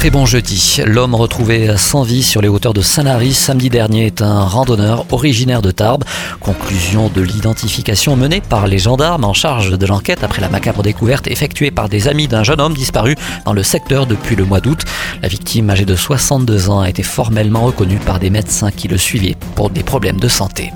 [0.00, 0.80] Très bon jeudi.
[0.86, 5.60] L'homme retrouvé sans vie sur les hauteurs de Saint-Lary samedi dernier est un randonneur originaire
[5.60, 6.04] de Tarbes.
[6.40, 11.26] Conclusion de l'identification menée par les gendarmes en charge de l'enquête après la macabre découverte
[11.26, 14.84] effectuée par des amis d'un jeune homme disparu dans le secteur depuis le mois d'août.
[15.20, 18.96] La victime âgée de 62 ans a été formellement reconnue par des médecins qui le
[18.96, 20.72] suivaient pour des problèmes de santé.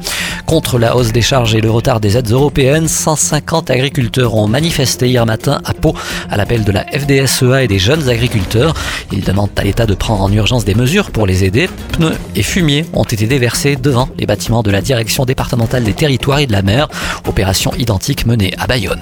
[0.46, 5.08] Contre la hausse des charges et le retard des aides européennes, 150 agriculteurs ont manifesté
[5.08, 5.94] hier matin à Pau
[6.30, 8.74] à l'appel de la FDSEA et des jeunes agriculteurs.
[9.12, 11.68] Ils demandent à l'État de prendre en urgence des mesures pour les aider.
[11.92, 16.40] Pneus et fumier ont été déversés devant les bâtiments de la direction départementale des territoires
[16.40, 16.88] et de la mer.
[17.26, 19.00] Opération identique menée à Bayonne.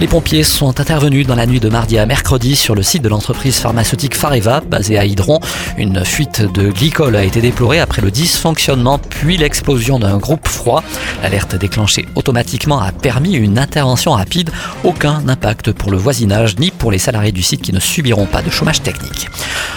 [0.00, 3.08] Les pompiers sont intervenus dans la nuit de mardi à mercredi sur le site de
[3.08, 5.40] l'entreprise pharmaceutique Fareva, basée à Hydron.
[5.78, 10.82] Une fuite de glycol a été déplorée après le dysfonctionnement puis l'explosion d'un groupe froid.
[11.22, 14.50] L'alerte déclenchée automatiquement a permis une intervention rapide.
[14.82, 18.42] Aucun impact pour le voisinage ni pour les salariés du site qui ne subiront pas
[18.42, 19.28] de chômage technique.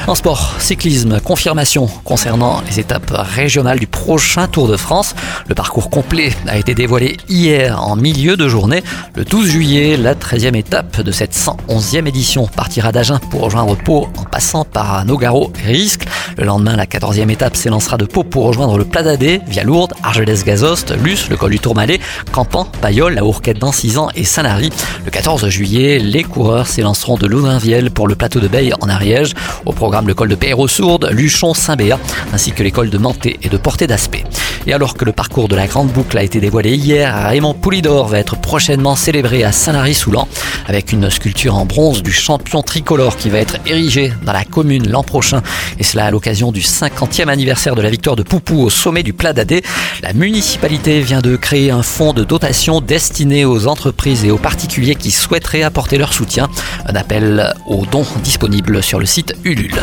[0.07, 5.13] En sport, cyclisme, confirmation concernant les étapes régionales du prochain Tour de France.
[5.49, 8.83] Le parcours complet a été dévoilé hier en milieu de journée.
[9.15, 14.07] Le 12 juillet, la 13e étape de cette 111e édition partira d'Agen pour rejoindre Pau
[14.17, 16.05] en passant par Nogaro et Risque.
[16.37, 19.95] Le lendemain, la 14e étape s'élancera de Pau pour rejoindre le Plat d'Adé via Lourdes,
[20.03, 21.99] Argelès-Gazost, Luce, le col du Tourmalet,
[22.31, 24.69] Campan, Payolle, la Hourquette d'Ancizan et Saint-Lary.
[25.03, 29.33] Le 14 juillet, les coureurs s'élanceront de Loudrinvielle pour le plateau de Beille en Ariège.
[29.65, 31.99] Au programme, le col de Peyre-aux-Sourdes, Luchon, Saint-Béat,
[32.31, 34.23] ainsi que les cols de Manté et de Portée d'Aspect.
[34.67, 38.09] Et alors que le parcours de la Grande Boucle a été dévoilé hier, Raymond Poulidor
[38.09, 40.27] va être prochainement célébré à Saint-Lary-Soulan
[40.67, 44.89] avec une sculpture en bronze du champion tricolore qui va être érigée dans la commune
[44.89, 45.41] l'an prochain.
[45.79, 49.13] Et cela à l'occasion du 50e anniversaire de la victoire de Poupou au sommet du
[49.13, 49.63] Plat d'Adé.
[50.03, 54.95] La municipalité vient de créer un fonds de dotation destiné aux entreprises et aux particuliers
[54.95, 56.49] qui souhaiteraient apporter leur soutien.
[56.85, 59.81] Un appel aux dons disponible sur le site Ulule.